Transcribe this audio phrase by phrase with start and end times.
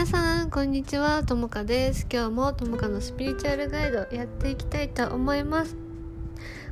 [0.00, 1.22] 皆さんこんにちは。
[1.24, 2.06] ともかです。
[2.10, 5.76] 今日もともかのスピリチュアルガイドやっていきたいと思います。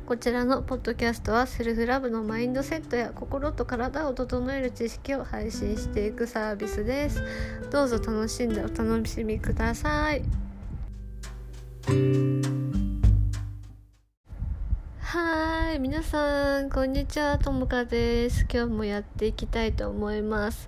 [0.07, 7.21] こちらのポッドキャストはセルフラブのマインドセットや心と体を整える知識を配信していくサービスです。
[7.69, 10.23] どうぞ楽しんでお楽しみください。
[15.01, 15.79] はい。
[15.79, 17.37] 皆さんこんにちは。
[17.37, 18.47] ともかです。
[18.51, 20.67] 今日もやっていきたいと思います。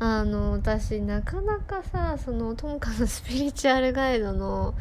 [0.00, 4.74] あの私なかなかさそのともかのスピリチュアルガイドの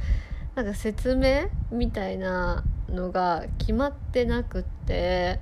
[0.55, 5.41] なんか説明みたいなのが決まってなくって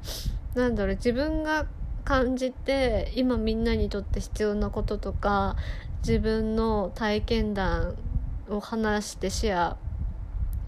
[0.55, 1.67] なんだろう自分が
[2.03, 5.55] 感じて今みんなにとって必要なこととか
[5.99, 7.97] 自分の体験談
[8.49, 9.77] を話してシェア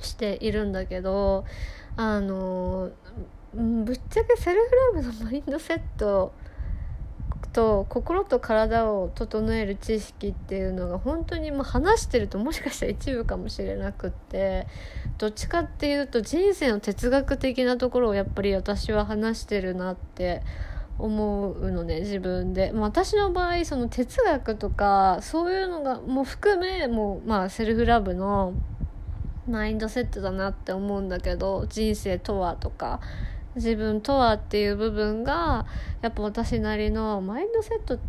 [0.01, 1.45] しているんだけど
[1.95, 2.91] あの
[3.55, 4.61] ぶっちゃけセル
[4.93, 6.31] フラブのマインドセット
[7.59, 14.65] と心と体を整える知識っていうのが本当にもう話してるともしかしたら一部かもしれなくって
[15.17, 20.41] どっちかっていうと人生の哲学的なところをやっぱり私は話してるなって
[20.99, 28.53] 思うのね自分で、ま、私の場合その哲学とかそういうのがもう含めもうまあセルフラブの
[29.49, 33.01] マインドセットだなって思うんだけど人生とはとか。
[33.55, 35.65] 自分とはっていう部分が
[36.01, 37.99] やっぱ私なりのマインドセット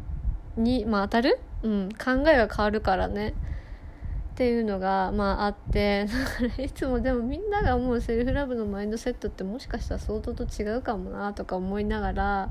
[0.56, 3.30] に、まあ、当たる、うん、考えが変わるからね。
[3.30, 6.06] っていうのが、まあ、あって。
[6.06, 12.50] だからいつもでもみんなが思うセルフラブのマインドセットってもしかしたら相当と違うかもなとか思いながら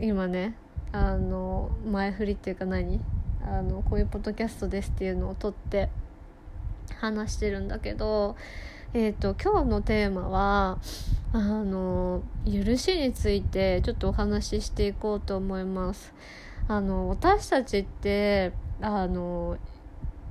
[0.00, 0.56] 今ね
[0.90, 3.00] あの前振りっていうか何？
[3.44, 5.90] あのこういうポッドキャストですっていうのを撮って
[6.96, 8.34] 話してるんだけど
[8.94, 10.78] えーと、今日のテーマは
[11.36, 16.14] あの許しについてちょっとお話ししていこうと思います。
[16.66, 19.58] あの私たちってあの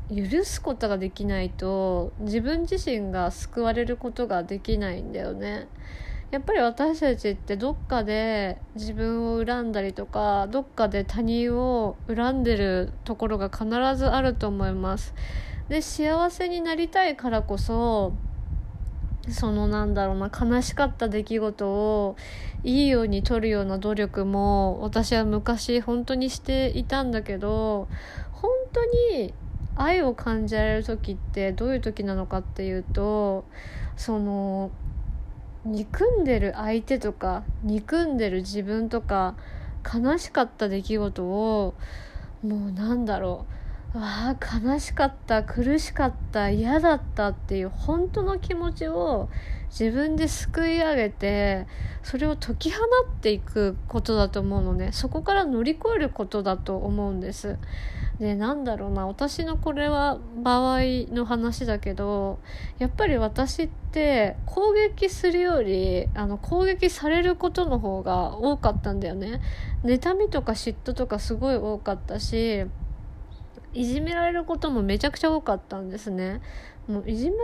[0.09, 5.67] 許すことができないと自分自身が救われることができないんだよね。
[6.31, 15.13] やっぱり私たちってどっかで自分を恨んだりとかどっかで他人を恨んでるところが必ずあると思います。
[15.69, 18.13] で幸せになりたいからこそ
[19.29, 22.15] そのなんだろうな悲しかった出来事を
[22.63, 27.87] いいように取るような努力も私は昔本当にしていたんだけど
[28.33, 29.33] 本当に
[29.75, 33.45] 愛を感じられる時ってどういう時なのかっていうと
[33.97, 34.71] その
[35.65, 39.35] 憎んでる相手とか憎んでる自分とか
[39.83, 41.73] 悲しかった出来事を
[42.43, 43.55] もうなんだろう。
[43.95, 49.29] わあ悲しかった苦しかった嫌だったっていう本当の気持ちを
[49.69, 51.65] 自分ですくい上げて
[52.03, 54.91] それを解き放っていくことだと思うのね。
[54.91, 57.57] そこから乗り越えることだと思うんです。
[58.19, 60.79] でなんだろうな私のこれは場合
[61.11, 62.39] の話だけど
[62.79, 69.41] やっぱり私って攻撃するよりあの攻撃されることの方が多かったんだよね。
[69.83, 72.65] 妬みとか嫉妬とかすごい多かったし
[73.75, 76.41] いじめられることもめちゃくちゃ多かったんですね。
[76.87, 77.37] もういじめ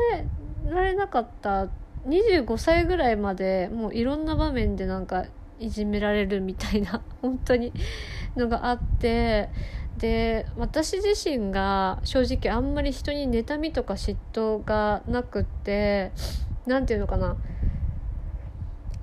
[0.72, 1.68] られなかった
[2.08, 5.26] 25歳ぐらいまでもういろんな場面でなんか
[5.60, 7.74] いじめられるみたいな 本当に
[8.36, 9.50] のがあって
[9.98, 16.12] で私自身が正直あんまり人に妬みとか嫉妬がなくって
[16.66, 17.36] 何て言うのかな。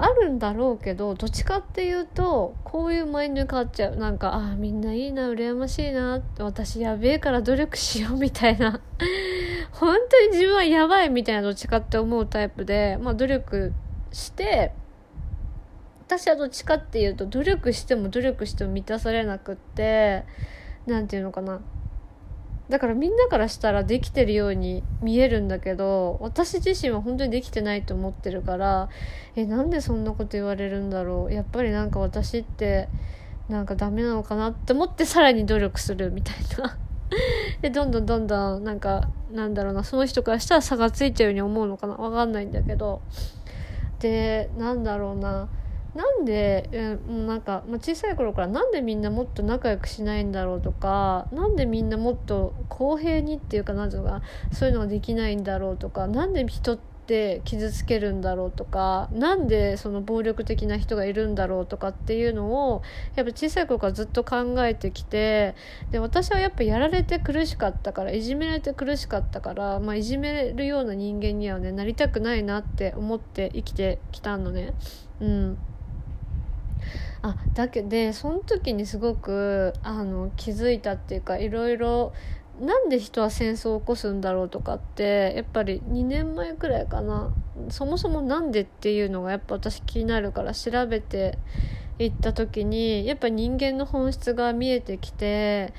[0.01, 3.97] あるんだろうけどどっちかっていうとこういうマインドに変わっちゃう。
[3.97, 8.81] なんかあみんないいな羨ましいな私やべえから努力しようみたいな。
[9.73, 13.73] 本当に自分はやばいみたいなどっちかって思うタイプでまあ努力
[14.13, 14.73] して
[16.07, 20.25] 私はどっちかっていうと努力しても努力しても満たされなくって
[20.87, 21.61] 何て言うのかな。
[22.69, 28.91] だからみんなからしたらできてるように見えるんだけど私自身は本当にできてないと思ってるから
[29.37, 31.33] えなんでそんなこと言われるんだろう。
[31.33, 32.89] やっぱりなんか私って
[33.49, 36.77] なんかダメなのかなって思ってさらに努力するみたいな。
[37.63, 41.95] でどんどんどんどんなんかなんだろうなその人からしたら差がついちゃうように思うのかな。
[41.95, 43.01] わかんないんだけど。
[44.01, 45.49] でなんだろうな。
[45.95, 62.83] なんで、えー、なんか、まあ、小さい頃からなんでみんなもっと仲良くしないんだろうとかなんでみんなもっと公平にっていうかなんていうのかそういうのができないんだろうとかなんで人って傷つけるんだろうとかなんでその暴力的な人がいるんだろうとかっていうのを
[63.17, 65.55] やっぱ小さい頃からずっと考えてきて
[65.91, 74.75] で私はやっぱやられて苦しかったからいじめられて苦しかったから、まあ、いじめるような人間にはねなりたくないなって思って生きてきたのね。
[75.21, 75.59] うん
[77.23, 82.13] あだけでその時にすごくあの気づいたっていうかいろいろ
[82.61, 87.33] なんで人は戦争を起こすんだろうとかってやっぱり2年前くらいかな。
[87.71, 91.39] そもそもなんでっていうのがやっぱ私気になるから調べて
[91.99, 95.73] いった時にやっぱ人間の本質が見えてきて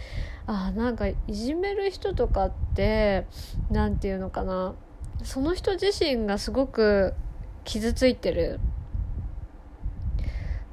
[0.46, 3.26] あなんかいじめる人とかって
[3.70, 4.74] 何て言うのかな。
[5.24, 7.14] その人自身がすごく
[7.66, 8.60] 傷ついてる。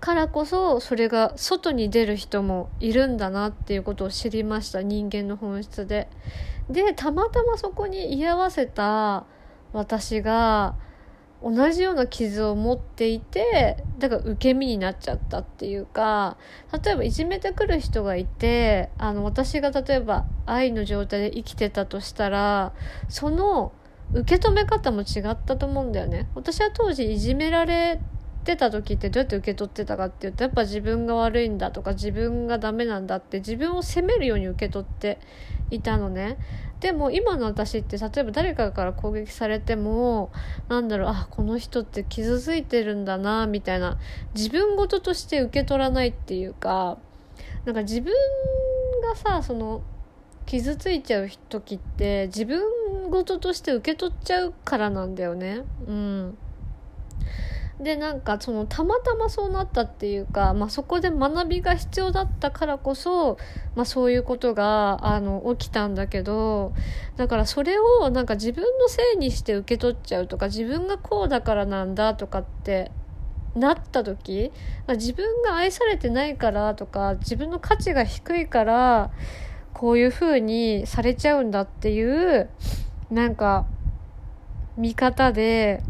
[0.06, 6.08] からこそそれが外に出る人もいるんだなっていうことを知りました人間の本質で。
[6.70, 9.24] でたまたまそこに居合わせた
[9.72, 10.76] 私が
[11.42, 16.36] 同じような傷を持っていてだから受け身になっちゃったっていうか
[16.84, 22.72] 例えばいじめてくる人がいてあの私が例えば愛の状態で生きてたとしたら
[23.08, 23.72] その
[24.12, 28.00] 受け止め方も違ったと思うんだよね私は当時いじめられ
[28.46, 35.18] てた時ってどうやって受け取ってたかっていうとやっぱ自分が悪いんだとか自分がダメなんだって自分を責めるように受け取って
[35.70, 36.38] いたのね。
[36.80, 40.30] でも今の私って例えば誰かから攻撃されても
[40.68, 43.98] なんだろうあこの人って傷ついてるんだなみたいな
[44.34, 46.98] 自分事として受け取らないっていうか
[47.64, 48.12] なんか自分
[49.02, 49.82] がさその
[50.44, 52.62] 傷ついちゃう時って自分
[53.10, 55.62] 事として受け取っちゃうからなんだよね。
[55.86, 56.38] うん。
[57.80, 63.36] でなんかそのたまたまそうなったっていうか、まあ、そこで学びが必要だったからこそ、
[63.74, 66.72] まあ、そういうことがあの起きたんだけど
[67.16, 72.90] だからそれをなんか自分のせいにして受け取っちゃうとか自分がこうだからなんだとかって
[73.54, 74.52] なった時、
[74.86, 79.10] まあ、自分が愛されてないからとか自分の価値が低いから
[79.74, 82.48] こういう風にされちゃうんだっていう
[83.10, 83.66] なんか
[84.78, 85.82] 見方で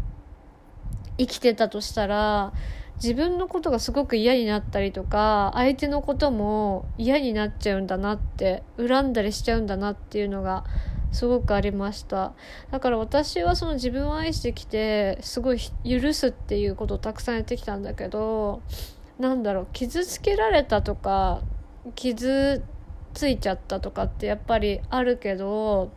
[1.17, 2.53] 生きてたとしたら
[3.01, 10.63] 自分のことがすごく嫌になったりとか相手のことも嫌になっちゃうんだなって恨んだりしちゃうんだなっていうのが
[11.11, 12.33] すごくありました。
[12.71, 18.61] だから私はその自分を愛してきてすごい許すっていうことをたくさんやってきたんだけど
[19.19, 21.41] なんだろう傷つけられたとか
[21.95, 22.63] 傷
[23.13, 25.91] ついちゃったとかってやっぱりあるけど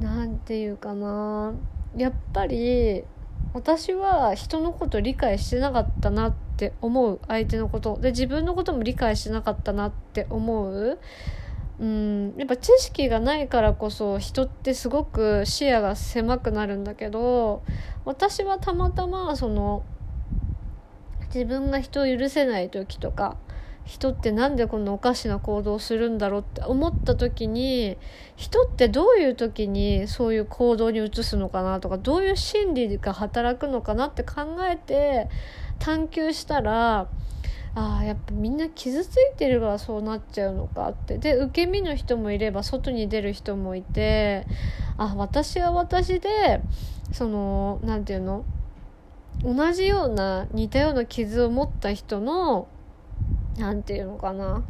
[0.00, 1.54] 何て言うかな
[1.96, 3.04] やっぱり
[3.52, 7.98] 私は人のこと理解してなかったなって思う相手のこと。
[8.00, 10.98] で自分のことも理解してなかったなって思う。
[11.78, 12.34] うん。
[12.36, 17.62] やっぱ知識がないからこそ人ってすごく視野が狭くなるんだけど
[18.04, 19.84] 私はたまたまその
[21.34, 23.36] 自分が人を許せない時とか
[23.84, 27.98] 人ってなんでこんなおかしな行動をするんだろうって思った時に
[28.36, 35.28] 人ってどういう時にそういう行動に移すのかなとかどういう心理が働くのかなって考えて
[35.78, 37.08] 探求したら
[37.76, 41.18] ああやっぱみんな傷ついてるからそうなっちゃうのかって。
[41.18, 44.46] で受け身の人もいれば外に出る人もいて
[44.96, 46.62] あ私は私で
[47.12, 48.44] その何て言うの
[49.42, 52.68] 同じような似たような傷を持った人の
[53.58, 54.64] 何て言うのかな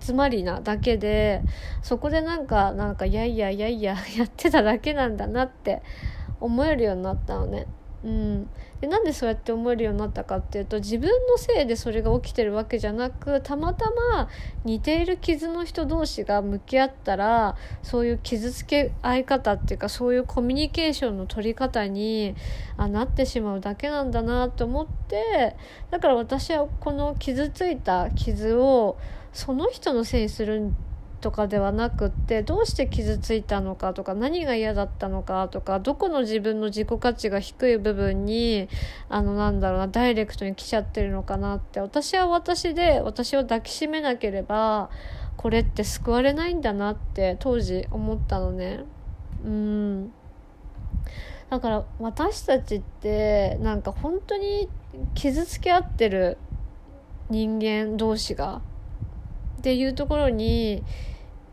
[0.00, 1.42] 集まりなだけで
[1.82, 5.82] そこでなんかなんかいやいやいやいややってただけなんだなって
[6.40, 7.66] 思えるようになったのね。
[8.04, 8.50] うん、
[8.80, 14.28] でなんでそうやって思えるようになったかっていうと自分のせいでそれが起きてるわけじゃなくたまたま
[14.64, 22.34] 似ている傷の人同士が向き合ったらそういう傷つけ合い方っていうかそういうコミュニケーションの取り方に
[22.78, 25.56] あなってしまうだけなんだなと思って
[25.90, 28.96] だから私はこの傷ついた傷を
[29.32, 30.76] その人のせいにするん
[31.20, 38.68] とかではなくってどうして傷ついたのかとか何が嫌だったのかとかどこの自分の自己価値が低い部分に
[39.08, 44.90] あのなんだろうなダイレクトに来ちゃってるのかなって私は私で私を抱きしめなければ
[45.36, 48.80] これって救われないんだなって当時思ったのね。
[49.44, 50.12] うん。
[51.50, 54.68] だから私たちってなんか本当に
[55.14, 56.38] 傷つけ合ってる
[57.28, 58.60] 人間同士が
[59.58, 60.82] っていうところに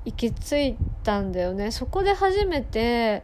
[0.08, 1.70] 行き着いたんだよね。
[1.72, 3.24] そこで初めて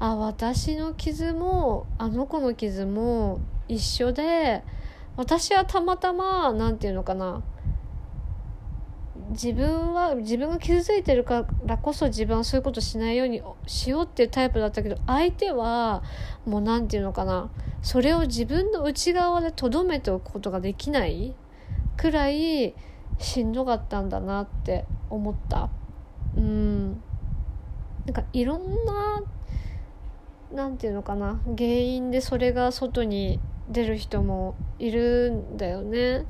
[0.00, 3.38] あ私の傷もあの子の傷も
[3.68, 4.64] 一緒で
[5.16, 7.44] 私はたまたま何て言うのかな。
[9.30, 16.02] 自分は自分が傷ついてるからこそ自分はそういうことしないようにしようっていうタイプだったけど相手は
[16.44, 17.48] もう何て言うのかな。
[17.80, 21.36] それを自分の内側でとどめておくことができない
[21.96, 22.74] くらい
[23.18, 25.70] しんどかったんだなって思った。
[26.36, 27.02] うん。
[28.06, 29.22] なんかいろんな
[30.52, 36.26] 何て言うのかな原因でそれが外に出る人もいるんだよね。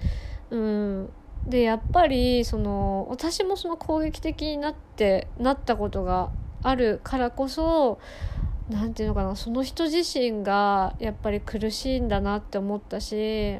[0.50, 1.10] うん。
[1.46, 6.30] でやっぱりその私もその攻撃的になってなったことが
[6.62, 7.98] あるからこそ
[8.70, 13.58] 何て言うのかなその人自身がやっぱり苦しいんだなって思ったし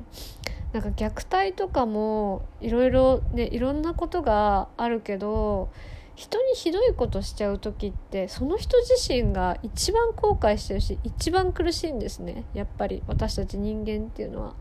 [0.72, 5.70] なんか虐待とかもいろいろねいろんなことがあるけど
[6.14, 12.44] 人にひどいことしちゃう時ってその人自身が一番後悔してるし一番苦しいんですね。
[12.54, 14.54] やっぱり私たち人間っていうのは。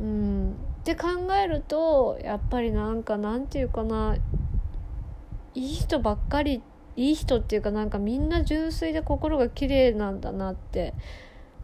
[0.00, 0.52] うん。
[0.52, 4.16] って考えるとやっぱりなんかなんていうかな。
[5.56, 6.62] いい人ばっかり
[6.96, 10.94] いい人っていうかなんかみんな純粋で心が綺麗なんだなって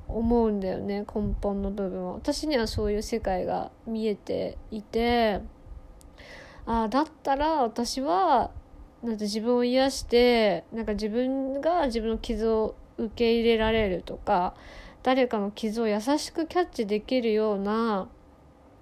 [0.06, 1.00] 思うんだよね。
[1.00, 2.12] 根本の部分は。
[2.14, 5.40] 私にはそういう世界が見えていて。
[6.66, 8.50] ああだったら私は
[9.02, 14.54] なんて自分を癒してなんか自分が自分の傷を受け入れられるとか
[15.02, 18.09] 誰かの傷を優しくキャッチできるような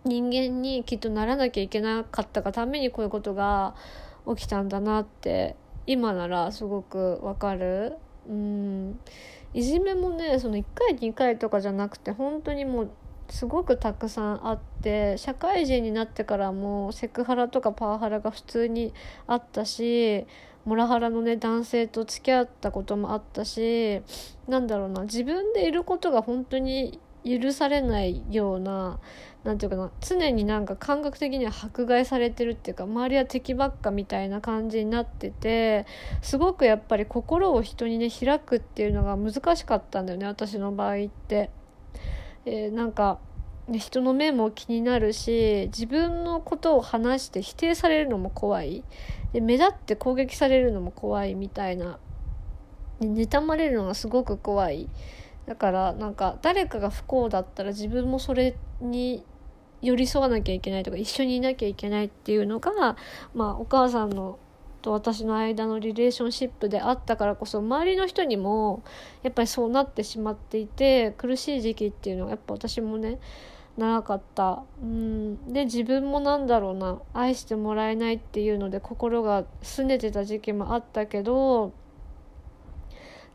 [0.05, 3.75] 人間にきっとならなきゃいけなかったがためにこういうことが
[4.27, 5.55] 起きたんだなって
[5.87, 7.97] 今ならすごくわかる。
[8.29, 8.99] うん
[9.55, 12.91] いじめもねその1回2回とかじゃなくて本当にもう
[13.29, 18.93] すごくたくさんあって社会人になってからもセクハラとかパワハラが普通に
[19.27, 20.27] あったし
[20.65, 24.03] モラハラのね男性と付き合ったこともあったし
[24.49, 28.99] なんだろうな自分でいることが本当に許されないような
[29.45, 35.87] 何て言うかな常になんか感覚的には迫害されてるっていうか周りは敵ばっかみたいな感じになってて
[36.23, 41.51] すごくやっぱり心を人にね開くっていうのが難しかったんだよね私の場合って。
[42.51, 43.19] えー、なんか
[43.71, 48.83] 人の目も気になるし自分のことを話して否定されるのも怖い。
[49.35, 51.99] で目立って攻撃されるのも怖いみたいな
[53.01, 54.89] 妬まれるのがすごく怖い。
[55.47, 59.25] だからなんか誰かが不幸だったら自分もそれに
[59.83, 62.97] 寄り添わなきゃいけないとか一緒にいなきゃいけないっていうのが
[63.35, 64.39] まあお母さんの
[64.89, 68.83] と私の間のリレーションシップであったからこそ周りの人にも
[69.23, 73.19] やっぱりそうなってしまっていて苦しい時期っていうのはやっぱ私もね
[73.77, 74.65] 長かった。
[74.83, 75.53] うん。
[75.53, 81.73] で自分もなんだろうな愛してもらえないっていうので心が拗ねてた時期もあったけど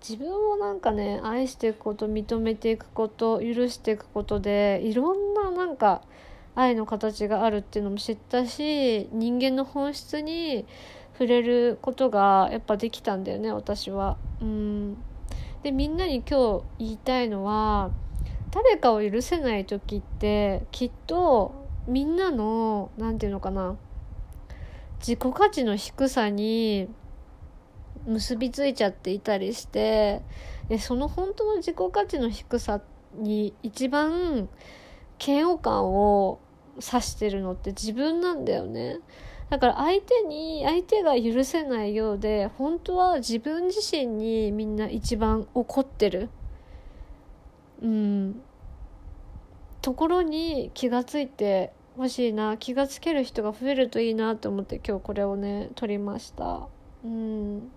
[0.01, 6.01] 自分をなんかね愛していくこと認めていくこと許していくことでいろんななんか
[6.55, 10.65] 愛の形があるっていうのも知ったし人間の本質に
[11.23, 14.17] 触れることがやっぱできたんだよね私は。
[14.41, 14.97] うん
[15.63, 17.91] でみんなに今日言いたいのは
[18.51, 23.77] 誰かを許せない時ってきっとみんなの何て言うのかな
[24.99, 26.89] 自己価値の低さに
[28.05, 30.21] 結びついちゃっていたりして
[30.67, 32.81] でその本当の自己価値の低さ
[33.15, 34.49] に一番
[35.25, 36.39] 嫌悪感を
[36.75, 38.99] 指してるのって自分なんだよね。
[39.53, 46.29] だから相手に相手が許せないようで本当は自分自身にみんな一番怒ってる。
[47.79, 48.41] うん。
[49.83, 52.57] ところに気がついてほしいな。
[52.57, 56.67] 気がつける人が増えるといいなと思って今日これをね撮りました。
[57.05, 57.71] うん。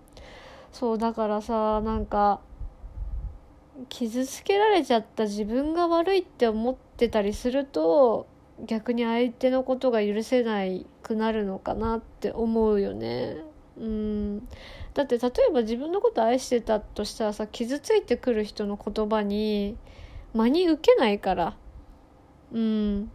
[0.71, 2.41] そうだからさなんか
[3.89, 8.25] 傷つけられちゃった自分が悪いって思ってたりすると
[8.65, 13.37] 逆に相手のことが許せないくなるのかなって思うよね。
[13.77, 14.47] うん、
[14.95, 19.77] だって例えば自分のこと愛してたとしたらさ傷ついてくる人の言葉に
[20.33, 21.55] 真に受けないから。
[22.51, 23.11] うん。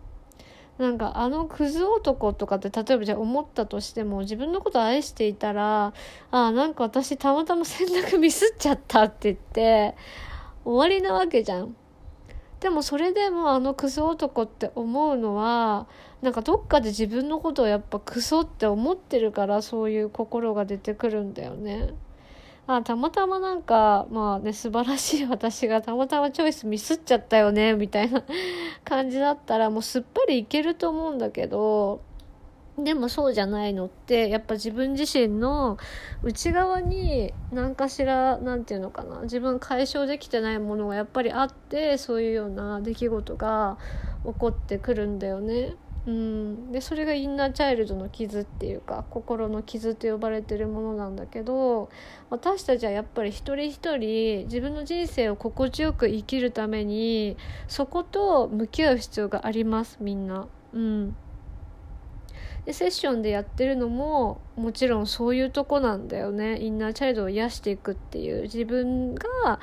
[0.78, 5.92] なんかあのクズ男とかって例えばじゃあ思ったとしても自分のこと愛していたらあ
[6.30, 9.94] あなんか私たまたま選択ミスっちゃったって言って
[10.64, 11.76] 終わりなわけじゃん。
[12.62, 15.88] でもそれでもあのクソ男って思うのは
[16.22, 21.92] なんかどっかで自分のことをやっぱクソって思ってるからそういう心が出てくるんだよね。
[22.68, 28.22] あたまたまなんかまあね素晴らしい私がたまたまチョイスミスっちゃったよねみたいな
[28.84, 32.00] 感じだったらもうすっぱりいけると思うんだけど
[32.78, 35.76] でもそうじゃないのってやっぱ自分自身の
[36.22, 43.76] 内側に何かしら何て言うのかな自分解消できてないものがやっぱりあってそういうような出来事が
[44.24, 45.74] 起こってくるんだよね。
[46.04, 51.90] うん、でそれがインナーチャイルドの傷っていうか心の傷と呼ばれてるものなんだけど
[52.28, 57.36] 私たちはやっぱり一人一人自分の人生を心地よく生きるために
[57.68, 60.48] そこと向き合う必要がありますみんな。
[60.72, 61.16] うん
[62.64, 69.58] でセッションでやってるのももちろんそういうとこなんだよねインナーチャイルドを癒していくっていう自分が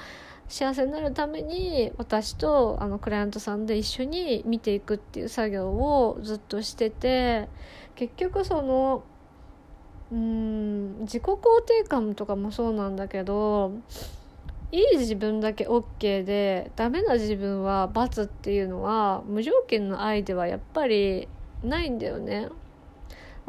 [0.50, 7.48] 幸せになるために私とあのクライアントさんで一緒に見ていくっていう作業をずっとしてて
[7.96, 9.04] 結局その
[10.12, 13.74] うん自己肯定感とかもそうなんだけど
[14.72, 21.28] いい自分だけ OK でダメな自分は罰っていうのは無条件の愛ではやっぱり
[21.64, 22.50] ないんだよね。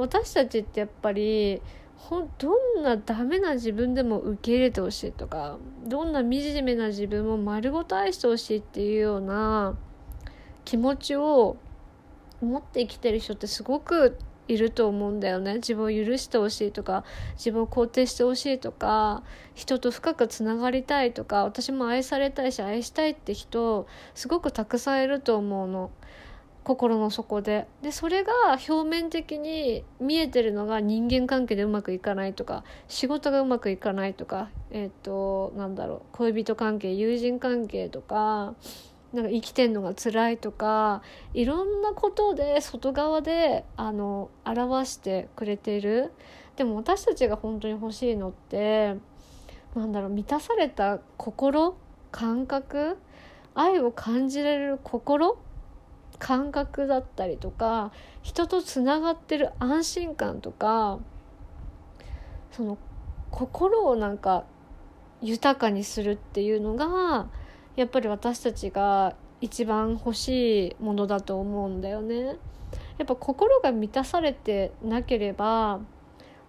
[0.00, 1.60] 私たちってやっぱり
[1.96, 6.30] ほどんなダメな自分でも受け入れてほしいとかどんな惨
[6.64, 9.76] めな自分も丸ごと愛してほしいっていうような
[10.64, 11.56] 気持ちを
[12.40, 14.16] 持って生きてる人ってすごく
[14.48, 17.04] いると思うんだよね自分を許してほしいとか
[17.34, 19.22] 自分を肯定してほしいとか
[19.54, 25.90] 人と深くつながりたいとか私も愛されたいし愛したいって人すごくたくさんいると思うの。
[26.70, 27.66] 心の底で。
[27.82, 28.32] でそれが
[28.68, 38.54] 表面的に見えてるのが人間関係でうまくいかないとか仕事がうまくいかないとかえっ、ー、となんだろう恋人関係友人関係とか
[39.12, 41.02] なんか生きてんのが辛いとか
[41.34, 46.12] いろんなことで外側であの表してくれている。
[46.54, 48.94] でも私たちが本当に欲しいのって
[49.74, 51.74] なんだろう満たされた心
[52.12, 52.96] 感覚
[53.54, 55.38] 愛を感じられる心
[56.20, 57.90] 感覚だったりとか
[58.22, 61.00] 人とつながってる安心感とか
[62.52, 62.78] その
[63.30, 64.44] 心をなんか
[65.22, 67.28] 豊かにするっていうのが
[67.74, 72.36] やっぱり私たちが一番欲しいものだと思うんだよね。
[72.98, 75.80] やっぱ心が満たされてなければ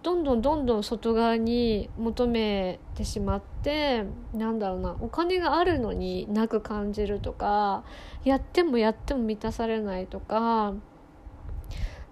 [0.02, 4.04] どんどんどんどん外側に求めてしまって
[4.34, 7.84] なんだろうなお金があるのになく感じるとか
[8.24, 10.74] やってもやっても満たされないとか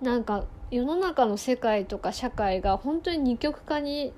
[0.00, 4.12] なんか世の中の世界とか社会が本当に二極化に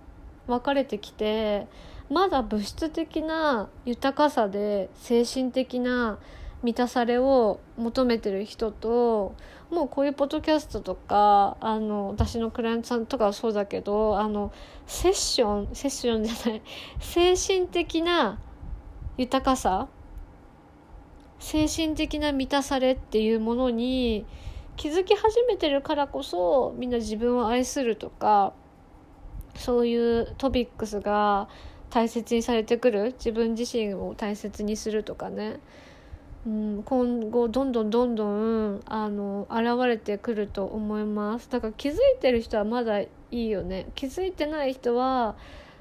[0.46, 1.66] 分かれてきて
[2.10, 6.18] まだ物質的な豊かさで精神的な
[6.62, 9.34] 満たされを求めてる人と
[9.72, 14.52] もうこういうポッドキャストとかあの私のクライアントさんとかはそうだけどあの
[14.86, 16.62] セッションセッションじゃない
[17.00, 18.38] 精神的な
[19.16, 19.88] 豊かさ
[21.38, 24.26] 精神的な満たされっていうものに
[24.76, 28.52] 気づき始めてるからこそみんな自分を愛するとか
[29.56, 31.48] そういうトピックスが
[31.88, 33.12] 大切にされてくる。
[33.18, 35.60] 自分自身を大切にするとかね。
[36.44, 41.48] うん、今後どんどんどんどんあの現れてくると思います。
[41.48, 43.86] だから気づいてる人はまだいいよね。
[43.94, 45.36] 気づいてない人は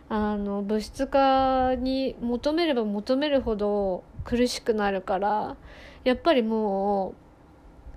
[0.07, 5.55] あの物質化に求めれば求めるほど苦しくなるから
[6.03, 7.15] やっぱりも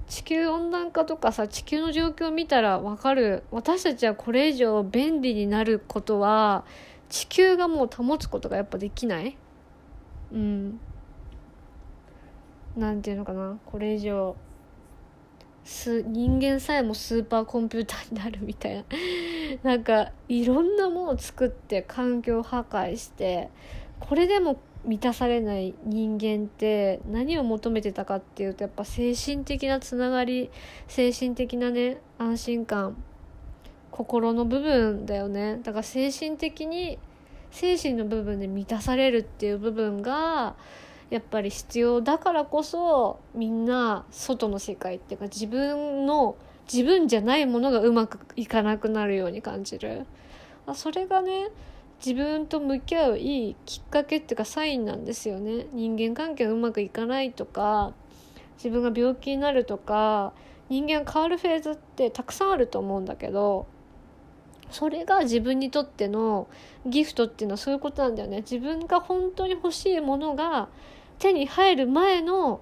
[0.06, 3.42] う地球温暖化とかさ地球の状況を見たら分かる。
[3.50, 6.64] 私たちはこれ以上便利になることは
[7.10, 9.36] 地球がもう保つことがやっぱできない。
[10.32, 10.80] うん。
[12.76, 13.58] 何て言うのかな？
[13.66, 14.36] これ以上
[15.64, 18.84] す人間さえもスーパーコンピューターになるみたいな。
[19.62, 23.48] なんかいろんなものを作って環境破壊して
[24.00, 30.50] これでも満たされない人間って何を求めてたかっていうとやっぱ精神的なつながり
[30.88, 32.96] 精神的なね安心感
[33.90, 35.60] 心の部分だよね。
[35.62, 36.98] だから精神的に
[37.50, 40.56] 精神の部分で満たされるっていう部分が
[41.10, 46.36] やっぱり必要だからこそみんな外の世界っていうか自分の
[46.72, 50.06] 自分じゃないものがうまくいかなくなるように感じる。
[50.74, 51.48] それがね
[52.04, 55.66] 自分と向き合ういいきっかけっていうかサインなんですよね。
[55.72, 57.92] 人間関係がうまくいかないとか
[58.56, 60.32] 自分が病気になるとか
[60.68, 63.66] 人間変わるフェーズってたくさんあると思うんだけど
[64.74, 66.48] それが自分にとっての
[66.84, 70.68] ギフトっていうのはそういうことなんだよね自分が本当に欲しいものが
[71.20, 72.60] 手に入る前の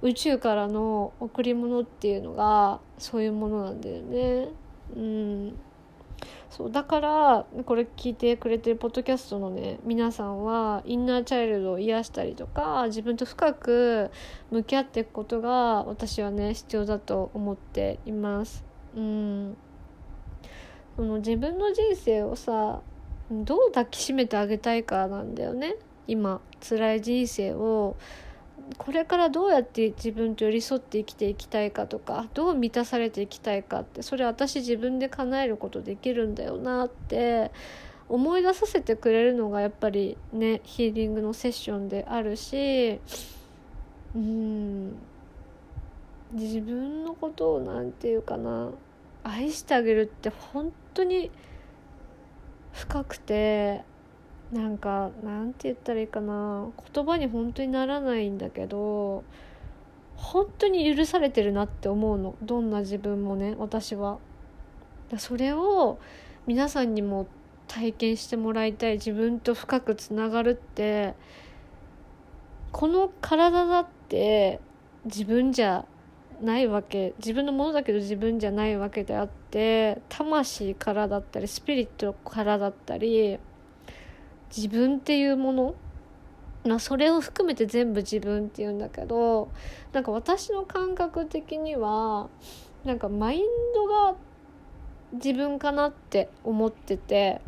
[0.00, 4.48] 宇宙からの贈り物っていうのがそういうものなんだよね。
[4.96, 5.58] うん、
[6.48, 14.10] そうだからこれ聞いてくれてるポッドキャストのね皆さんはインナーチャイルドを癒したりとか自分と深く
[14.50, 18.64] 向き合っていくことが私はね必要だと思っています。
[18.96, 19.56] うん
[20.96, 22.80] その自分の人生をさ
[23.30, 25.76] どう抱きしめてあげたいかなんだよね。
[26.06, 27.96] 今辛い人生を
[28.78, 37.50] これからどうやって自分と寄り添って生きていきたいかとかどう満たされていきたいかってそれ私自分で叶えることできるんだよなって
[38.08, 43.00] 思い出させてくれるのがやっぱりねヒーリングのセッションであるし
[44.14, 44.96] うん
[46.32, 48.70] 自分のことを何て言うかな
[49.24, 51.30] 愛してあげるって本当に
[52.72, 53.82] 深くて
[54.52, 56.68] なんかなんて言ったらいいかな。
[56.94, 59.24] 言葉に本当にならないんだけど
[60.14, 62.36] 本当に許されてるなって思うの。
[62.42, 64.18] どんな自分もね私は。
[65.18, 65.98] それを
[66.46, 67.26] 皆さんにも
[67.66, 68.94] 体験してもらいたい。
[68.94, 71.14] 自分と深くつながるって
[72.72, 74.60] この体だって
[75.04, 75.86] 自分じゃ
[76.44, 83.38] ないわけ自分のものだけど自分じゃないわけであって魂からだったりスピリットからだったり
[84.56, 85.74] 自分っていうもの
[86.64, 89.50] まあ、それを含めて全部自分っていうんだけど
[89.92, 92.28] なんか私の感覚的には
[92.84, 94.16] なんかマインドが
[95.12, 97.42] 自分かなって思ってて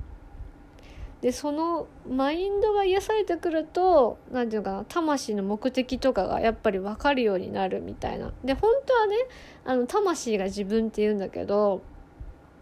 [1.27, 8.33] でそのマインドが癒されてくると何て言うかな魂の目的とかがやっぱり分かるようになるみたいな。
[8.45, 9.17] で本当はね
[9.65, 11.83] あの魂が自分って言うんだけど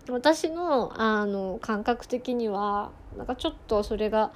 [0.09, 4.33] 私のあの感覚的にはなんかちょっとそれが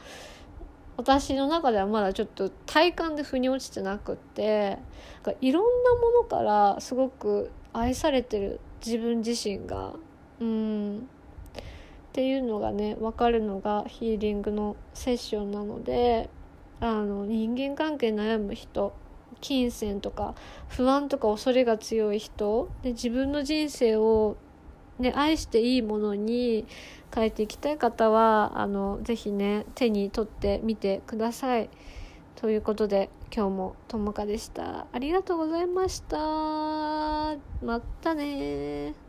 [0.98, 4.76] 私の中ではまだちょっと体感で腑に落ちてなくって
[5.40, 9.94] いろんなものからすごく愛されてる自分自身が
[10.38, 11.08] うん
[12.18, 16.28] っていうのがね分かるのがヒーリングのセッションなので
[16.80, 18.92] あの人間関係悩む人
[19.40, 20.34] 金銭とか
[20.68, 24.36] 不安とか恐れが強い人で自分の人生を、
[24.98, 26.66] ね、愛していいものに
[27.14, 31.70] 変えていきたい方はあのぜひね手に取ってみてください。
[32.34, 34.88] ということで今日もともかでした。
[34.92, 36.16] ありがとうございました。
[36.18, 39.07] またね